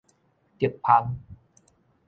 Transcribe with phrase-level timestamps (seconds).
[0.57, 1.15] 竹蜂